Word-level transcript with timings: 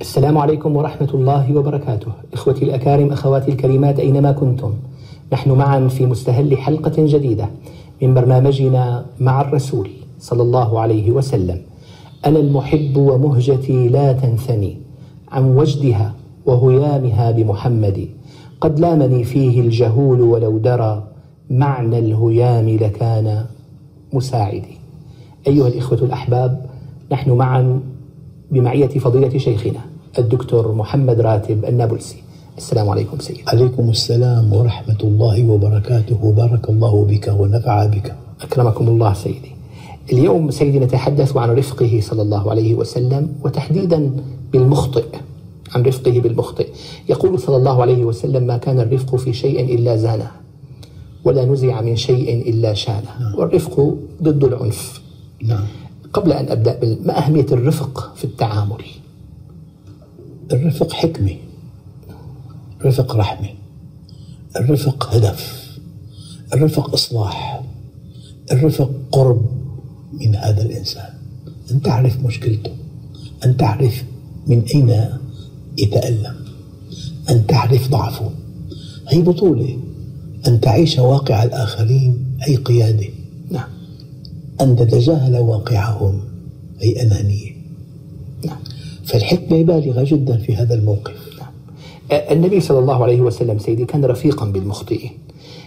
السلام 0.00 0.38
عليكم 0.38 0.76
ورحمة 0.76 1.08
الله 1.14 1.56
وبركاته. 1.56 2.12
إخوتي 2.32 2.64
الأكارم 2.64 3.12
أخواتي 3.12 3.50
الكريمات 3.50 3.98
أينما 3.98 4.32
كنتم؟ 4.32 4.74
نحن 5.32 5.50
معا 5.50 5.88
في 5.88 6.06
مستهل 6.06 6.58
حلقة 6.58 6.92
جديدة 6.98 7.48
من 8.02 8.14
برنامجنا 8.14 9.06
مع 9.20 9.40
الرسول 9.40 9.90
صلى 10.18 10.42
الله 10.42 10.80
عليه 10.80 11.10
وسلم. 11.10 11.62
أنا 12.26 12.38
المحب 12.38 12.96
ومهجتي 12.96 13.88
لا 13.88 14.12
تنثني 14.12 14.76
عن 15.28 15.56
وجدها 15.56 16.14
وهيامها 16.46 17.30
بمحمد. 17.30 18.08
قد 18.60 18.80
لامني 18.80 19.24
فيه 19.24 19.60
الجهول 19.60 20.20
ولو 20.20 20.58
درى 20.58 21.02
معنى 21.50 21.98
الهيام 21.98 22.68
لكان 22.68 23.44
مساعدي. 24.12 24.78
أيها 25.46 25.68
الإخوة 25.68 25.98
الأحباب 25.98 26.66
نحن 27.12 27.30
معا 27.30 27.80
بمعية 28.50 28.88
فضيلة 28.88 29.38
شيخنا 29.38 29.80
الدكتور 30.18 30.74
محمد 30.74 31.20
راتب 31.20 31.64
النابلسي. 31.64 32.16
السلام 32.58 32.88
عليكم 32.88 33.18
سيدي. 33.18 33.42
عليكم 33.48 33.88
السلام 33.88 34.52
ورحمة 34.52 34.98
الله 35.04 35.50
وبركاته. 35.50 36.32
بارك 36.36 36.70
الله 36.70 37.04
بك 37.04 37.34
ونفع 37.38 37.86
بك. 37.86 38.14
أكرمكم 38.40 38.88
الله 38.88 39.12
سيدي. 39.12 39.52
اليوم 40.12 40.50
سيدي 40.50 40.78
نتحدث 40.78 41.36
عن 41.36 41.50
رفقه 41.50 42.00
صلى 42.02 42.22
الله 42.22 42.50
عليه 42.50 42.74
وسلم 42.74 43.28
وتحديدا 43.44 44.10
بالمخطئ 44.52 45.04
عن 45.74 45.82
رفقه 45.82 46.20
بالمخطئ. 46.20 46.68
يقول 47.08 47.38
صلى 47.38 47.56
الله 47.56 47.82
عليه 47.82 48.04
وسلم 48.04 48.42
ما 48.42 48.56
كان 48.56 48.80
الرفق 48.80 49.16
في 49.16 49.32
شيء 49.32 49.74
إلا 49.74 49.96
زانه 49.96 50.30
ولا 51.28 51.44
نزع 51.44 51.80
من 51.80 51.96
شيء 51.96 52.48
إلا 52.50 52.74
شانه. 52.74 53.36
والرفق 53.36 53.96
ضد 54.22 54.44
العنف. 54.44 55.00
نعم. 55.44 55.66
قبل 56.12 56.32
أن 56.32 56.48
أبدأ 56.48 56.98
ما 57.04 57.18
أهمية 57.18 57.46
الرفق 57.52 58.16
في 58.16 58.24
التعامل؟ 58.24 58.84
الرفق 60.52 60.92
حكمة. 60.92 61.36
الرفق 62.80 63.16
رحمة. 63.16 63.48
الرفق 64.56 65.14
هدف. 65.14 65.68
الرفق 66.54 66.92
إصلاح. 66.92 67.62
الرفق 68.52 68.90
قرب 69.12 69.46
من 70.12 70.34
هذا 70.36 70.62
الإنسان. 70.62 71.12
أن 71.70 71.82
تعرف 71.82 72.24
مشكلته. 72.24 72.72
أن 73.44 73.56
تعرف 73.56 74.04
من 74.46 74.62
أين 74.74 75.04
يتألم. 75.78 76.36
أن 77.30 77.46
تعرف 77.46 77.88
ضعفه. 77.88 78.30
هي 79.08 79.22
بطولة. 79.22 79.78
أن 80.46 80.60
تعيش 80.60 80.98
واقع 80.98 81.42
الآخرين 81.44 82.24
هي 82.40 82.56
قيادة. 82.56 83.06
نعم. 83.50 83.68
أن 84.60 84.76
تتجاهل 84.76 85.36
واقعهم 85.36 86.20
هي 86.80 87.02
أنانية. 87.02 87.50
نعم. 88.46 88.58
فالحكمة 89.04 89.62
بالغة 89.62 90.04
جدا 90.04 90.36
في 90.36 90.56
هذا 90.56 90.74
الموقف. 90.74 91.28
آه، 92.12 92.32
النبي 92.32 92.60
صلى 92.60 92.78
الله 92.78 93.02
عليه 93.02 93.20
وسلم 93.20 93.58
سيدي 93.58 93.84
كان 93.84 94.04
رفيقا 94.04 94.46
بالمخطئين 94.46 95.10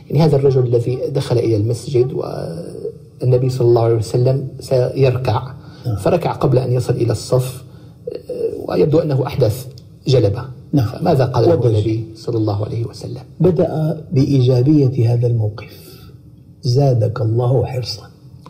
يعني 0.10 0.24
هذا 0.24 0.36
الرجل 0.36 0.68
الذي 0.68 1.00
دخل 1.10 1.38
إلى 1.38 1.56
المسجد 1.56 2.14
والنبي 2.14 3.50
صلى 3.50 3.68
الله 3.68 3.82
عليه 3.82 3.96
وسلم 3.96 4.48
سيركع. 4.60 5.54
فركع 6.00 6.32
قبل 6.32 6.58
أن 6.58 6.72
يصل 6.72 6.94
إلى 6.94 7.12
الصف 7.12 7.64
ويبدو 8.68 9.00
أنه 9.00 9.28
أحدث 9.28 9.68
جلبة. 10.08 10.46
نعم. 10.74 10.88
فماذا 10.88 11.26
قال 11.26 11.50
له. 11.50 11.68
النبي 11.68 12.06
صلى 12.16 12.38
الله 12.38 12.66
عليه 12.66 12.86
وسلم؟ 12.86 13.24
بدأ 13.40 14.02
بإيجابية 14.12 15.14
هذا 15.14 15.28
الموقف. 15.28 16.00
زادك 16.64 17.22
الله 17.22 17.66
حرصا. 17.66 18.04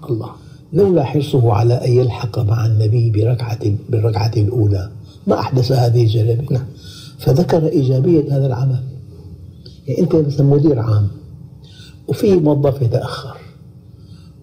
الله. 0.09 0.30
لولا 0.73 1.03
حرصه 1.03 1.53
على 1.53 1.73
أن 1.73 1.92
يلحق 1.92 2.39
مع 2.39 2.66
النبي 2.66 3.09
بركعة 3.09 3.59
بالركعة 3.89 4.31
الأولى. 4.38 4.92
ما 5.27 5.39
أحدث 5.39 5.71
هذه 5.71 6.04
الجلبة 6.04 6.45
نعم. 6.52 6.65
فذكر 7.17 7.67
إيجابية 7.67 8.38
هذا 8.38 8.45
العمل. 8.48 8.83
يعني 9.88 10.02
أنت 10.02 10.15
مثلا 10.15 10.45
مدير 10.45 10.80
عام 10.80 11.08
وفي 12.08 12.36
موظف 12.36 12.82
يتأخر 12.82 13.38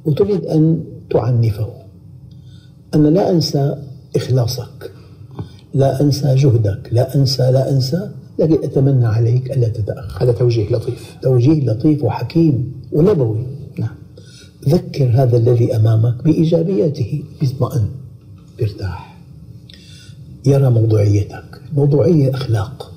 وتريد 0.04 0.44
أن 0.44 0.84
تعنفه. 1.10 1.68
أنا 2.94 3.08
لا 3.08 3.30
أنسى 3.30 3.76
إخلاصك. 4.16 4.92
لا 5.74 6.00
أنسى 6.00 6.34
جهدك 6.34 6.88
لا 6.92 7.14
أنسى 7.14 7.50
لا 7.50 7.70
أنسى 7.70 8.10
لكن 8.38 8.64
أتمنى 8.64 9.06
عليك 9.06 9.50
ألا 9.50 9.68
تتأخر. 9.68 10.24
هذا 10.24 10.32
توجيه 10.32 10.70
لطيف. 10.70 11.16
توجيه 11.22 11.66
لطيف 11.66 12.04
وحكيم 12.04 12.72
ونبوي. 12.92 13.46
نعم. 13.78 13.94
ذكر 14.68 15.10
هذا 15.14 15.36
الذي 15.36 15.76
أمامك 15.76 16.24
بإيجابياته 16.24 17.24
بيطمئن 17.40 17.88
بيرتاح 18.58 19.18
يرى 20.46 20.70
موضوعيتك 20.70 21.60
موضوعية 21.76 22.34
أخلاق 22.34 22.92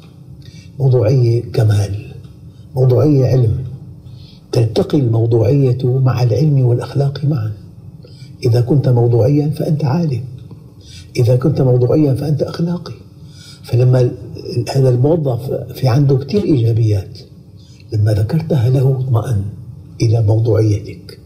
موضوعية 0.80 1.42
كمال 1.52 2.06
موضوعية 2.76 3.26
علم. 3.26 3.58
تلتقي 4.52 5.00
الموضوعية 5.00 5.78
مع 5.84 6.24
العلم 6.24 6.66
والأخلاق 6.66 7.26
معا. 7.26 7.52
إذا 8.46 8.62
كنت 8.62 8.90
موضوعيا 8.90 9.50
فأنت 9.50 9.86
عالم. 9.86 10.24
إذا 11.16 11.36
كنت 11.36 11.62
موضوعيا 11.62 12.14
فأنت 12.14 12.42
أخلاقي. 12.42 12.94
فلما 13.64 14.12
هذا 14.76 14.90
الموظف 14.90 15.52
في 15.74 15.88
عنده 15.88 16.16
كثير 16.18 16.44
إيجابيات 16.44 17.20
لما 17.94 18.14
ذكرتها 18.14 18.70
له 18.70 19.00
اطمأن 19.00 19.44
إلى 20.02 20.22
موضوعيتك 20.22 21.20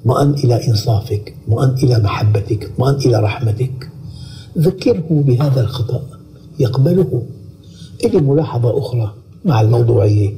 اطمأن 0.00 0.34
إلى 0.34 0.68
إنصافك 0.68 1.34
اطمأن 1.44 1.74
إلى 1.82 1.98
محبتك 1.98 2.64
اطمأن 2.64 2.94
إلى 2.94 3.20
رحمتك. 3.20 3.88
ذكره 4.58 5.06
بهذا 5.10 5.60
الخطأ 5.60 6.02
يقبله. 6.60 7.22
إلي 8.04 8.20
ملاحظة 8.20 8.78
أخرى 8.78 9.14
مع 9.44 9.60
الموضوعية. 9.60 10.32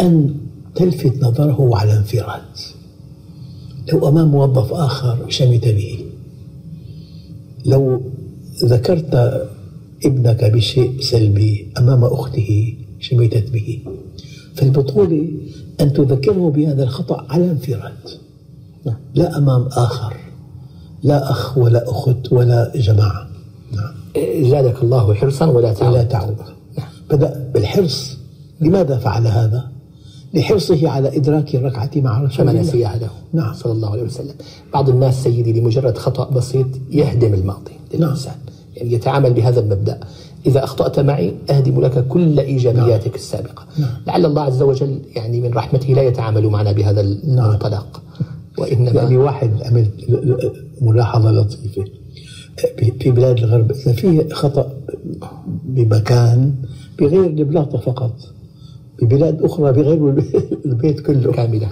أن 0.00 0.34
تلفت 0.74 1.22
نظره 1.22 1.76
على 1.76 1.96
انفراد. 1.96 2.42
لو 3.92 4.08
أمام 4.08 4.28
موظف 4.28 4.72
آخر 4.72 5.18
شمت 5.28 5.68
به. 5.68 6.05
لو 7.66 8.00
ذكرت 8.64 9.14
ابنك 10.04 10.44
بشيء 10.44 11.00
سلبي 11.00 11.72
أمام 11.78 12.04
أخته 12.04 12.74
شمتت 13.00 13.50
به 13.50 13.82
فالبطولة 14.54 15.28
أن 15.80 15.92
تذكره 15.92 16.50
بهذا 16.50 16.82
الخطأ 16.82 17.26
على 17.30 17.50
انفراد 17.50 17.92
نعم. 18.86 18.96
لا 19.14 19.38
أمام 19.38 19.66
آخر 19.66 20.16
لا 21.02 21.30
أخ 21.30 21.58
ولا 21.58 21.90
أخت 21.90 22.32
ولا 22.32 22.72
جماعة 22.74 23.28
نعم. 23.72 23.94
زادك 24.50 24.82
الله 24.82 25.14
حرصا 25.14 25.46
ولا 25.46 25.72
تعود 25.72 25.92
ولا 25.92 26.02
تعود 26.02 26.36
بدأ 27.10 27.50
بالحرص 27.54 28.16
لماذا 28.60 28.98
فعل 28.98 29.26
هذا؟ 29.26 29.75
لحرصه 30.36 30.88
على 30.88 31.16
إدراك 31.16 31.54
الركعة 31.54 31.90
مع 31.96 32.22
رسول 32.22 32.48
الله. 32.48 32.60
نسيها 32.60 32.96
له 32.98 33.10
نعم. 33.32 33.54
صلى 33.54 33.72
الله 33.72 33.90
عليه 33.90 34.02
وسلم. 34.02 34.34
بعض 34.74 34.88
الناس 34.88 35.22
سيدي 35.24 35.60
لمجرد 35.60 35.98
خطأ 35.98 36.30
بسيط 36.30 36.66
يهدم 36.90 37.34
الماضي 37.34 37.72
للإنسان. 37.94 38.34
يعني 38.76 38.92
يتعامل 38.92 39.32
بهذا 39.32 39.60
المبدأ. 39.60 40.00
إذا 40.46 40.64
أخطأت 40.64 41.00
معي 41.00 41.34
أهدم 41.50 41.80
لك 41.80 42.08
كل 42.08 42.40
إيجابياتك 42.40 43.14
السابقة. 43.14 43.66
لعل 44.06 44.26
الله 44.26 44.42
عز 44.42 44.62
وجل 44.62 44.98
يعني 45.16 45.40
من 45.40 45.52
رحمته 45.54 45.94
لا 45.94 46.02
يتعامل 46.02 46.46
معنا 46.48 46.72
بهذا 46.72 47.00
المنطلق 47.00 48.02
وإنما 48.58 48.90
يعني 48.90 49.16
واحد 49.16 49.50
عمل 49.62 49.86
ملاحظة 50.80 51.30
لطيفة. 51.30 51.84
في- 52.78 52.92
في 53.00 53.10
بلاد 53.10 53.38
الغرب 53.38 53.70
إذا 53.72 53.92
في 53.92 54.34
خطأ 54.34 54.72
بمكان 55.64 56.54
بغير 56.98 57.26
البلاطة 57.26 57.78
فقط 57.78 58.12
ببلاد 59.02 59.42
أخرى 59.42 59.72
بغير 59.72 60.24
البيت 60.66 61.00
كله. 61.00 61.32
كاملة. 61.32 61.68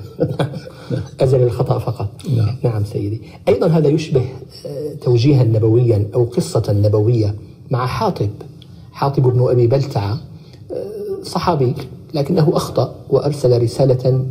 أزل 1.20 1.42
الخطأ 1.42 1.78
فقط. 1.78 2.08
نعم. 2.36 2.56
نعم 2.64 2.84
سيدي. 2.84 3.20
أيضا 3.48 3.66
هذا 3.66 3.88
يشبه 3.88 4.24
آه، 4.66 4.94
توجيها 4.94 5.44
نبويا 5.44 6.08
أو 6.14 6.24
قصة 6.24 6.62
نبوية 6.68 7.34
مع 7.70 7.86
حاطب. 7.86 8.30
حاطب 8.92 9.22
بن 9.22 9.48
أبي 9.50 9.66
بلتعة 9.66 10.20
آه، 10.72 11.22
صحابي 11.22 11.74
لكنه 12.14 12.52
أخطأ 12.56 12.94
وأرسل 13.10 13.62
رسالة 13.62 14.24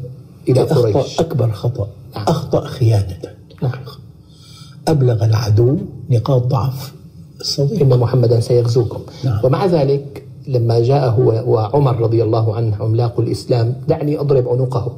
إلى 0.50 0.62
قريش. 0.62 1.20
أكبر 1.20 1.52
خطأ. 1.52 1.88
نعم. 2.16 2.26
أخطأ 2.28 2.66
خيانة. 2.66 3.18
نعم. 3.64 3.72
أبلغ 4.88 5.26
العدو 5.26 5.78
نقاط 6.10 6.42
ضعف. 6.48 6.94
الصديق 7.42 7.82
إن 7.82 8.00
محمدا 8.00 8.40
سيغزوكم. 8.40 9.02
نعم. 9.26 9.40
ومع 9.44 9.66
ذلك 9.66 10.24
لما 10.48 10.80
جاء 10.80 11.10
هو 11.10 11.44
وعمر 11.48 12.00
رضي 12.00 12.24
الله 12.24 12.56
عنه 12.56 12.76
عملاق 12.76 13.20
الإسلام 13.20 13.76
دعني 13.88 14.20
أضرب 14.20 14.48
عنقه. 14.50 14.98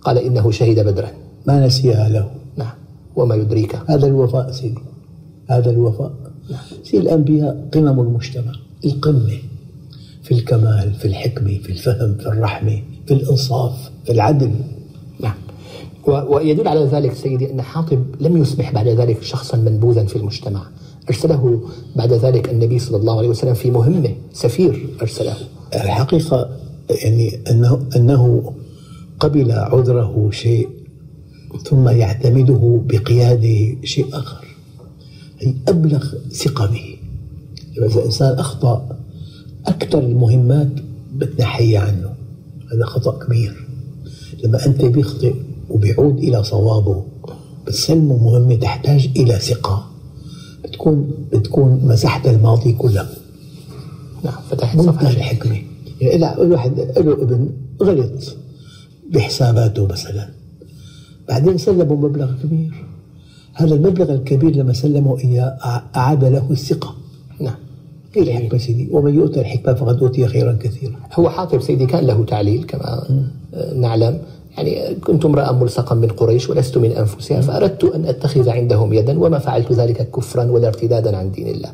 قال 0.00 0.18
إنه 0.18 0.50
شهد 0.50 0.86
بدرا. 0.86 1.08
ما 1.46 1.66
نسيها 1.66 2.08
له 2.08 2.30
نعم. 2.56 2.72
وما 3.16 3.34
يدريك. 3.34 3.78
هذا 3.86 4.06
الوفاء 4.06 4.50
سيدي 4.50 4.80
هذا 5.50 5.70
الوفاء. 5.70 6.12
سيد 6.84 7.00
الأنبياء 7.00 7.68
قمم 7.74 8.00
المجتمع. 8.00 8.52
القمة 8.84 9.38
في 10.22 10.34
الكمال 10.34 10.94
في 10.94 11.04
الحكمة 11.04 11.58
في 11.58 11.70
الفهم 11.70 12.14
في 12.14 12.26
الرحمة 12.26 12.82
في 13.06 13.14
الإنصاف 13.14 13.90
في 14.04 14.12
العدل. 14.12 14.52
نعم. 15.20 15.34
ويدل 16.06 16.68
على 16.68 16.84
ذلك 16.84 17.12
سيدي 17.14 17.52
أن 17.52 17.62
حاطب 17.62 18.04
لم 18.20 18.36
يصبح 18.36 18.72
بعد 18.72 18.88
ذلك 18.88 19.22
شخصا 19.22 19.56
منبوذا 19.56 20.04
في 20.04 20.16
المجتمع. 20.16 20.62
أرسله. 21.10 21.62
بعد 21.96 22.12
ذلك 22.12 22.48
النبي 22.48 22.78
صلى 22.78 22.96
الله 22.96 23.18
عليه 23.18 23.28
وسلم 23.28 23.54
في 23.54 23.70
مهمة 23.70 24.14
سفير 24.32 24.88
أرسله. 25.02 25.36
الحقيقة 25.74 26.48
يعني 26.90 27.40
أنه, 27.50 27.86
أنه 27.96 28.52
قبل 29.20 29.52
عذره 29.52 30.30
شيء 30.30 30.68
ثم 31.64 31.88
يعتمده 31.88 32.80
بقياده 32.86 33.76
شيء 33.84 34.06
آخر 34.12 34.44
أي 35.42 35.54
أبلغ 35.68 36.04
ثقة 36.32 36.66
به 36.66 36.96
إذا 37.86 38.04
إنسان 38.04 38.38
أخطأ 38.38 38.96
أكثر 39.66 39.98
المهمات 39.98 40.72
بتنحي 41.14 41.76
عنه. 41.76 42.14
هذا 42.72 42.84
خطأ 42.84 43.18
كبير. 43.26 43.66
لما 44.44 44.66
أنت 44.66 44.84
بيخطئ 44.84 45.34
وبيعود 45.70 46.18
إلى 46.18 46.44
صوابه 46.44 47.04
بتسلمه 47.66 48.24
مهمة 48.24 48.54
تحتاج 48.54 49.10
إلى 49.16 49.38
ثقة. 49.38 49.89
بتكون 50.80 51.10
بتكون 51.32 51.80
مسحت 51.84 52.26
الماضي 52.26 52.72
كله 52.72 53.06
نعم 54.24 54.34
فتحت 54.50 54.76
جديدة. 54.76 55.10
الحكمة. 55.10 55.62
يعني 56.00 56.18
لا 56.18 56.42
الواحد 56.42 56.78
له 56.78 57.12
ابن 57.12 57.48
غلط 57.82 58.36
بحساباته 59.10 59.86
مثلا. 59.86 60.28
بعدين 61.28 61.58
سلموا 61.58 61.96
مبلغ 62.08 62.32
كبير. 62.42 62.84
هذا 63.54 63.74
المبلغ 63.74 64.12
الكبير 64.14 64.56
لما 64.56 64.72
سلموا 64.72 65.18
إياه 65.18 65.56
أع- 65.60 65.96
أعاد 65.96 66.24
له 66.24 66.50
الثقة. 66.50 66.94
نعم. 67.40 67.54
هي 68.14 68.22
الحكمة 68.22 68.58
سيدي. 68.58 68.88
ومن 68.92 69.14
يؤتى 69.14 69.40
الحكمة 69.40 69.74
فقد 69.74 70.02
أوتي 70.02 70.26
خيرا 70.26 70.52
كثيرا. 70.52 70.94
هو 71.14 71.30
حاطب 71.30 71.60
سيدي 71.60 71.86
كان 71.86 72.04
له 72.06 72.24
تعليل 72.24 72.64
كما 72.64 72.84
آه، 73.54 73.74
نعلم. 73.74 74.18
يعني 74.56 74.94
كنت 74.94 75.24
امرأ 75.24 75.52
ملصقا 75.52 75.94
من 75.94 76.08
قريش 76.08 76.50
ولست 76.50 76.78
من 76.78 76.92
أنفسها 76.92 77.40
فأردت 77.40 77.84
أن 77.84 78.04
أتخذ 78.04 78.48
عندهم 78.48 78.92
يدا 78.92 79.18
وما 79.18 79.38
فعلت 79.38 79.72
ذلك 79.72 80.10
كفرا 80.10 80.44
ولا 80.44 80.68
ارتدادا 80.68 81.16
عن 81.16 81.30
دين 81.30 81.48
الله. 81.48 81.72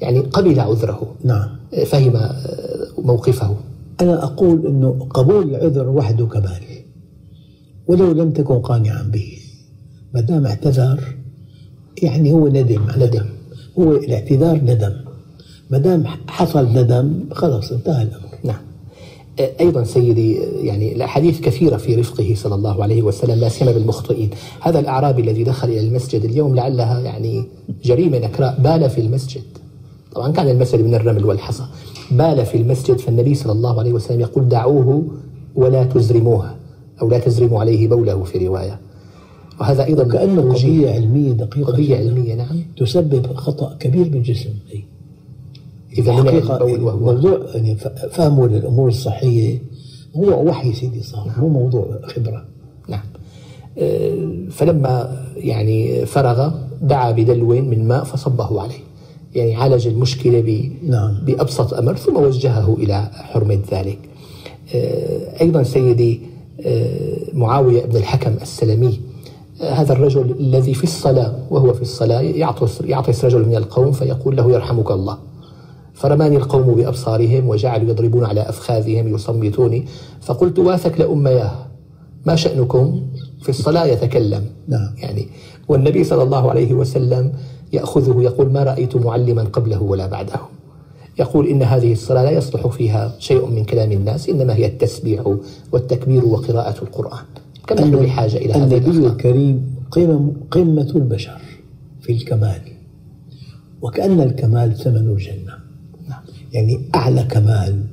يعني 0.00 0.20
قبل 0.20 0.60
عذره. 0.60 1.14
نعم. 1.24 1.48
فهم 1.86 2.12
موقفه. 2.98 3.56
أنا 4.00 4.24
أقول 4.24 4.66
أنه 4.66 5.06
قبول 5.10 5.54
العذر 5.54 5.88
وحده 5.88 6.26
كمال. 6.26 6.62
ولو 7.86 8.12
لم 8.12 8.30
تكن 8.30 8.58
قانعا 8.58 9.02
به. 9.02 9.38
ما 10.14 10.20
دام 10.20 10.46
اعتذر 10.46 11.00
يعني 12.02 12.32
هو 12.32 12.48
ندم. 12.48 12.86
ندم. 12.98 13.26
هو 13.78 13.92
الاعتذار 13.92 14.56
ندم. 14.56 14.92
ما 15.70 15.78
دام 15.78 16.04
حصل 16.26 16.68
ندم 16.68 17.24
خلاص 17.32 17.72
انتهى 17.72 18.02
الأمر. 18.02 18.38
نعم. 18.44 18.71
أيضا 19.40 19.84
سيدي 19.84 20.34
يعني 20.62 20.92
الأحاديث 20.92 21.40
كثيرة 21.40 21.76
في 21.76 21.94
رفقه 21.94 22.34
صلى 22.36 22.54
الله 22.54 22.82
عليه 22.82 23.02
وسلم 23.02 23.40
لا 23.40 23.48
سيما 23.48 23.72
بالمخطئين. 23.72 24.30
هذا 24.60 24.78
الأعرابي 24.78 25.22
الذي 25.22 25.44
دخل 25.44 25.68
إلى 25.68 25.80
المسجد 25.80 26.24
اليوم 26.24 26.54
لعلها 26.54 27.00
يعني 27.00 27.44
جريمة 27.84 28.18
نكراء. 28.18 28.60
بال 28.60 28.90
في 28.90 29.00
المسجد. 29.00 29.42
طبعا 30.14 30.32
كان 30.32 30.48
المسجد 30.48 30.80
من 30.80 30.94
الرمل 30.94 31.24
والحصى. 31.24 31.64
بال 32.10 32.46
في 32.46 32.58
المسجد 32.58 32.98
فالنبي 32.98 33.34
صلى 33.34 33.52
الله 33.52 33.78
عليه 33.78 33.92
وسلم 33.92 34.20
يقول 34.20 34.48
دعوه 34.48 35.04
ولا 35.54 35.84
تزرموه 35.84 36.54
أو 37.02 37.08
لا 37.08 37.18
تزرموا 37.18 37.60
عليه 37.60 37.88
بوله 37.88 38.22
في 38.22 38.46
رواية. 38.46 38.80
وهذا 39.60 39.84
أيضا 39.84 40.04
كأنه 40.04 40.54
قضية 40.54 40.90
علمية 40.90 41.32
دقيقة 41.32 41.72
قضية. 41.72 41.96
علمية 41.96 42.34
نعم. 42.34 42.62
تسبب 42.76 43.26
خطأ 43.34 43.76
كبير 43.80 44.08
بالجسم. 44.08 44.50
أي. 44.72 44.84
إذا 45.98 46.12
منع 46.12 46.22
حقيقة 46.30 46.56
البول 46.56 46.80
وهو 46.82 46.96
موضوع 46.98 47.38
يعني 47.54 47.76
فهمه 48.10 48.48
للأمور 48.48 48.88
الصحية 48.88 49.62
هو 50.16 50.48
وحي 50.48 50.72
سيدي 50.72 51.02
صار 51.02 51.30
مو 51.38 51.48
موضوع 51.48 51.86
خبرة. 52.04 52.44
نعم. 52.88 53.00
آه، 53.78 54.28
فلما 54.50 55.22
يعني 55.36 56.06
فرغ 56.06 56.50
دعا 56.82 57.10
بدلو 57.10 57.46
من 57.48 57.88
ماء 57.88 58.04
فصبه 58.04 58.60
عليه. 58.60 58.78
يعني 59.34 59.54
عالج 59.56 59.86
المشكلة 59.88 60.40
ب- 60.40 60.72
نعم. 60.90 61.18
بأبسط 61.26 61.74
أمر 61.74 61.96
ثم 61.96 62.16
وجهه 62.16 62.74
إلى 62.78 63.10
حرمة 63.12 63.58
ذلك. 63.72 63.98
آه، 64.74 65.40
أيضا 65.40 65.62
سيدي 65.62 66.20
آه، 66.66 67.16
معاوية 67.34 67.84
بن 67.84 67.96
الحكم 67.96 68.34
السلمي 68.42 69.00
هذا 69.60 69.92
الرجل 69.92 70.34
الذي 70.40 70.74
في 70.74 70.84
الصلاة 70.84 71.34
وهو 71.50 71.72
في 71.72 71.82
الصلاة 71.82 72.20
يعطس, 72.20 72.80
يعطس 72.80 73.24
رجل 73.24 73.46
من 73.48 73.56
القوم 73.56 73.92
فيقول 73.92 74.36
له 74.36 74.50
يرحمك 74.52 74.90
الله. 74.90 75.18
فرماني 75.94 76.36
القوم 76.36 76.74
بأبصارهم 76.74 77.48
وجعلوا 77.48 77.90
يضربون 77.90 78.24
على 78.24 78.40
أفخاذهم 78.40 79.14
يصمتوني. 79.14 79.86
فقلت 80.20 80.58
واثك 80.58 81.00
لأمياه 81.00 81.66
ما 82.26 82.36
شأنكم؟ 82.36 83.02
في 83.42 83.48
الصلاة 83.48 83.86
يتكلم. 83.86 84.44
نعم. 84.68 84.94
يعني 84.98 85.28
والنبي 85.68 86.04
صلى 86.04 86.22
الله 86.22 86.50
عليه 86.50 86.74
وسلم 86.74 87.32
يأخذه 87.72 88.22
يقول 88.22 88.52
ما 88.52 88.62
رأيت 88.62 88.96
معلما 88.96 89.42
قبله 89.42 89.82
ولا 89.82 90.06
بعده. 90.06 90.40
يقول 91.18 91.46
إن 91.46 91.62
هذه 91.62 91.92
الصلاة 91.92 92.24
لا 92.24 92.30
يصلح 92.30 92.66
فيها 92.66 93.16
شيء 93.18 93.46
من 93.46 93.64
كلام 93.64 93.92
الناس 93.92 94.28
إنما 94.28 94.54
هي 94.54 94.66
التسبيح 94.66 95.36
والتكبير 95.72 96.24
وقراءة 96.24 96.82
القرآن. 96.82 97.24
كم 97.66 97.74
نحن 97.74 97.96
بحاجة 97.96 98.36
إلى 98.36 98.52
هذه 98.52 98.76
النبي 98.76 99.06
الكريم 99.06 99.76
قمة 100.50 100.90
البشر 100.96 101.40
في 102.00 102.12
الكمال. 102.12 102.60
وكأن 103.82 104.20
الكمال 104.20 104.74
ثمن 104.76 104.96
الجنة. 104.96 105.41
يعني 106.52 106.80
أعلى 106.94 107.22
كمال 107.22 107.84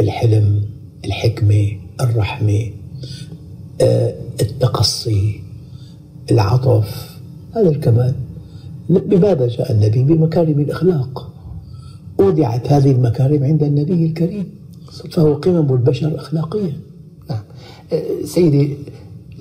الحلم 0.00 0.62
الحكمة 1.04 1.72
الرحمة 2.00 2.70
آه، 3.80 4.14
التقصي 4.40 5.40
العطف 6.30 7.16
هذا 7.56 7.68
الكمال. 7.68 8.14
بماذا 8.88 9.48
جاء 9.48 9.72
النبي؟ 9.72 10.02
بمكارم 10.02 10.60
الأخلاق. 10.60 11.32
أودعت 12.20 12.72
هذه 12.72 12.90
المكارم 12.90 13.44
عند 13.44 13.62
النبي 13.62 14.06
الكريم 14.06 14.46
فهو 15.12 15.34
قمم 15.34 15.72
البشر 15.72 16.16
أخلاقيا. 16.16 16.72
نعم. 17.30 17.42
آه، 17.92 18.02
سيدي 18.24 18.76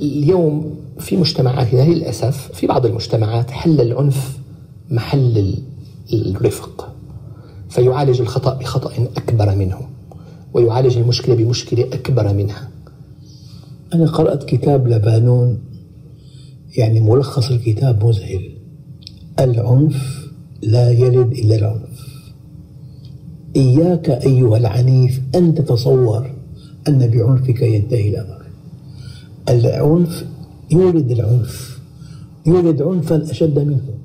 اليوم 0.02 0.76
في 1.00 1.18
مجتمعاتنا 1.18 1.82
للأسف 1.82 2.52
في 2.54 2.68
بعض 2.68 2.86
المجتمعات 2.86 3.52
حل 3.52 3.82
العنف 3.82 4.38
محل 4.92 5.38
ال- 5.38 6.36
الرفق. 6.36 6.95
فيعالج 7.76 8.22
الخطأ 8.22 8.54
بخطأ 8.54 8.92
أكبر 9.18 9.56
منه 9.56 9.78
ويعالج 10.54 10.98
المشكلة 10.98 11.36
بمشكلة 11.36 11.84
أكبر 11.84 12.34
منها. 12.34 12.70
أنا 13.94 14.06
قرأت 14.06 14.44
كتاب 14.44 14.88
لبانون 14.88 15.60
يعني 16.78 17.02
ملخص 17.02 17.52
الكتاب 17.52 18.06
مذهل. 18.06 18.52
العنف 19.40 20.30
لا 20.62 20.92
يلد 20.92 21.32
إلا 21.32 21.56
العنف. 21.56 22.08
إياك 23.56 24.10
أيها 24.10 24.58
العنيف 24.58 25.22
أن 25.36 25.56
تتصور 25.56 26.32
أن 26.88 27.08
بعنفك 27.08 27.62
ينتهي 27.62 28.10
الأمر 28.10 28.46
العنف 29.50 30.26
يولد 30.72 31.12
العنف 31.12 31.80
يولد 32.46 32.82
عنفا 32.82 33.32
أشد 33.32 33.60
منه. 33.60 33.98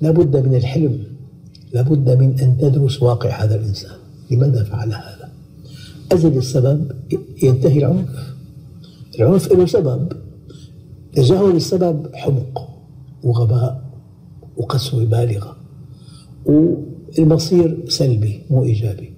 لابد 0.00 0.46
من 0.46 0.54
الحلم. 0.54 1.11
لابد 1.72 2.10
من 2.10 2.40
أن 2.40 2.58
تدرس 2.58 3.02
واقع 3.02 3.44
هذا 3.44 3.54
الإنسان. 3.54 3.96
لماذا 4.30 4.64
فعل 4.64 4.88
هذا؟ 4.88 5.32
أزل 6.12 6.36
السبب 6.36 6.92
ينتهي 7.42 7.78
العنف. 7.78 8.34
العنف 9.18 9.52
له 9.52 9.66
سبب. 9.66 10.12
تجاهل 11.14 11.56
السبب 11.56 12.06
حمق 12.14 12.68
وغباء 13.22 13.84
وقسوة 14.56 15.04
بالغة 15.04 15.56
والمصير 16.46 17.84
سلبي 17.88 18.42
مو 18.50 18.64
إيجابي. 18.64 19.12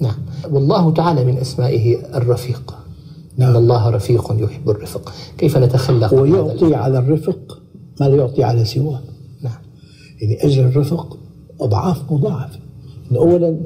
نعم. 0.00 0.18
والله 0.50 0.92
تعالى 0.92 1.24
من 1.24 1.38
أسمائه 1.38 2.16
الرفيق. 2.16 2.74
نعم. 3.36 3.50
إن 3.50 3.56
الله 3.56 3.90
رفيق 3.90 4.36
يحب 4.44 4.70
الرفق. 4.70 5.12
كيف 5.38 5.56
نتخلق 5.56 6.14
ويعطي 6.14 6.74
على 6.74 6.98
الرفق 6.98 7.62
ما 8.00 8.08
لا 8.08 8.16
يعطي 8.16 8.44
على 8.44 8.64
سواه. 8.64 9.00
نعم. 9.42 9.58
يعني 10.22 10.44
أجر 10.44 10.68
الرفق 10.68 11.17
أضعاف 11.60 12.12
مضاعفة 12.12 12.58
أولا 13.12 13.56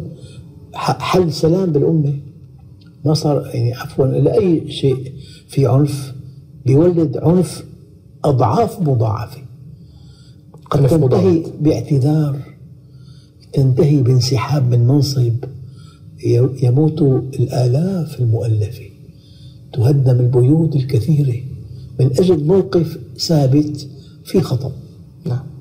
حل 0.74 1.32
سلام 1.32 1.72
بالأمة. 1.72 2.14
ما 3.04 3.14
صار 3.14 3.50
يعني 3.54 3.74
عفوا 3.74 4.06
لأي 4.06 4.70
شيء 4.70 5.12
في 5.48 5.66
عنف 5.66 6.14
بيولد 6.66 7.16
عنف 7.16 7.64
أضعاف 8.24 8.80
مضاعفة. 8.80 9.42
قد 10.70 10.86
تنتهي. 10.86 11.44
باعتذار 11.60 12.40
تنتهي 13.52 14.02
بانسحاب 14.02 14.70
من 14.70 14.86
منصب 14.86 15.34
يموت 16.62 17.02
الآلاف 17.40 18.20
المؤلفة. 18.20 18.84
تهدم 19.72 20.20
البيوت 20.20 20.76
الكثيرة. 20.76 21.40
من 22.00 22.06
أجل 22.06 22.44
موقف 22.44 22.98
ثابت 23.18 23.88
في 24.24 24.40
خطأ. 24.40 24.72
نعم. 25.26 25.51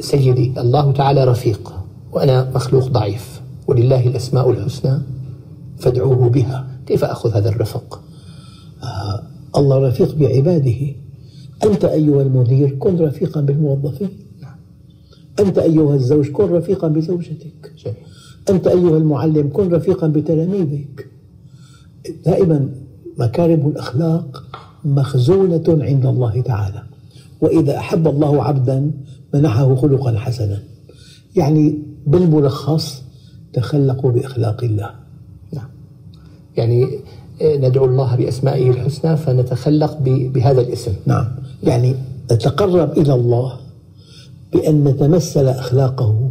سيدي 0.00 0.60
الله 0.60 0.92
تعالى 0.92 1.24
رفيق 1.24 1.72
وأنا 2.12 2.50
مخلوق 2.54 2.88
ضعيف 2.88 3.40
ولله 3.66 4.06
الأسماء 4.06 4.50
الحسنى 4.50 4.98
فادعوه 5.78 6.28
بها. 6.28 6.66
كيف 6.86 7.04
أخذ 7.04 7.32
هذا 7.32 7.48
الرفق؟ 7.48 8.00
الله 9.56 9.88
رفيق 9.88 10.14
بعباده. 10.14 10.94
أنت 11.64 11.84
أيها 11.84 12.22
المدير 12.22 12.70
كن 12.70 12.96
رفيقا 12.96 13.40
بالموظفين. 13.40 14.10
أنت 15.40 15.58
أيها 15.58 15.94
الزوج 15.94 16.30
كن 16.30 16.44
رفيقا 16.44 16.88
بزوجتك. 16.88 17.72
جميل 17.84 17.96
أنت 18.50 18.66
أيها 18.66 18.96
المعلم 18.96 19.48
كن 19.52 19.72
رفيقا 19.72 20.06
بتلاميذك. 20.06 21.06
دائما 22.26 22.68
مكارم 23.18 23.68
الأخلاق 23.68 24.44
مخزونة 24.84 25.64
عند 25.68 26.06
الله 26.06 26.40
تعالى. 26.40 26.82
وإذا 27.40 27.78
أحب 27.78 28.08
الله 28.08 28.44
عبدا 28.44 28.90
منحه 29.34 29.74
خلقا 29.74 30.18
حسنا. 30.18 30.62
يعني 31.36 31.82
بالملخص 32.06 33.02
تخلقوا 33.52 34.10
بأخلاق 34.12 34.64
الله. 34.64 34.90
نعم. 35.52 35.68
يعني 36.56 36.98
ندعو 37.42 37.84
الله 37.84 38.16
بأسمائه 38.16 38.70
الحسنى 38.70 39.16
فنتخلق 39.16 39.98
بهذا 40.02 40.60
الاسم. 40.60 40.92
نعم. 41.06 41.26
يعني 41.62 41.94
نتقرب 42.32 42.98
إلى 42.98 43.14
الله 43.14 43.52
بأن 44.52 44.84
نتمثل 44.84 45.48
أخلاقه 45.48 46.30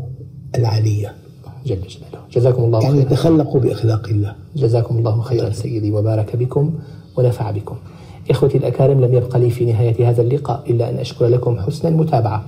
العالية. 0.57 1.13
جل 1.65 1.75
جلاله. 1.75 2.19
جزاكم 2.33 2.63
الله 2.63 2.81
يعني 2.81 2.93
خيرا. 2.93 3.05
نتخلق 3.05 3.57
بأخلاق 3.57 4.07
الله. 4.07 4.35
جزاكم 4.55 4.97
الله 4.97 5.21
خيرا 5.21 5.49
سيدي 5.49 5.91
وبارك 5.91 6.35
بكم 6.35 6.73
ونفع 7.17 7.51
بكم. 7.51 7.75
إخوتي 8.29 8.57
الأكارم 8.57 9.01
لم 9.01 9.13
يبق 9.13 9.37
لي 9.37 9.49
في 9.49 9.65
نهاية 9.65 10.09
هذا 10.09 10.21
اللقاء 10.21 10.63
إلا 10.69 10.89
أن 10.89 10.97
أشكر 10.97 11.27
لكم 11.27 11.59
حسن 11.59 11.87
المتابعة 11.87 12.43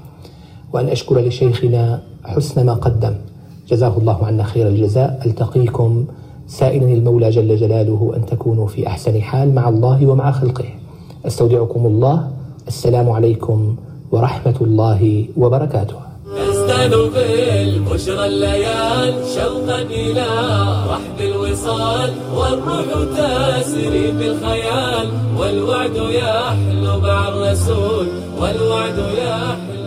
وأن 0.73 0.87
أشكر 0.89 1.19
لشيخنا 1.19 2.01
حسن 2.23 2.65
ما 2.65 2.73
قدم. 2.73 3.15
جزاه 3.67 3.97
الله 3.97 4.25
عنا 4.25 4.43
خير 4.43 4.67
الجزاء. 4.67 5.21
ألتقيكم 5.25 6.05
سائلا 6.47 6.93
المولى 6.93 7.29
جل 7.29 7.55
جلاله 7.55 8.13
أن 8.15 8.25
تكونوا 8.25 8.67
في 8.67 8.87
أحسن 8.87 9.21
حال 9.21 9.55
مع 9.55 9.69
الله 9.69 10.07
ومع 10.07 10.31
خلقه. 10.31 10.65
أستودعكم 11.25 11.85
الله. 11.85 12.31
السلام 12.67 13.09
عليكم 13.09 13.75
ورحمة 14.11 14.55
الله 14.61 15.25
وبركاته. 15.37 16.10
تزداد 16.71 16.95
بالبشرى 16.95 18.25
الليال 18.25 19.13
شوقا 19.35 19.81
إلى 19.81 20.27
رحب 20.89 21.19
الوصال 21.19 22.13
والروح 22.35 22.85
تسري 23.17 24.11
بالخيال 24.11 25.07
والوعد 25.37 25.95
يحلو 25.95 26.99
مع 26.99 27.27
الرسول 27.27 28.07
والوعد 28.39 28.97
يحلو 29.17 29.80